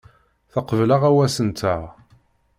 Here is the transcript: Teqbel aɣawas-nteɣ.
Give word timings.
Teqbel 0.51 0.89
aɣawas-nteɣ. 0.95 1.81